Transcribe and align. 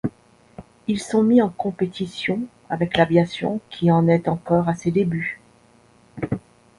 Ils 0.87 0.99
sont 0.99 1.21
mis 1.21 1.43
en 1.43 1.49
compétition 1.51 2.41
avec 2.71 2.97
l'aviation 2.97 3.61
qui 3.69 3.91
en 3.91 4.07
est 4.07 4.27
encore 4.27 4.67
à 4.67 4.73
ses 4.73 4.89
débuts. 4.89 5.39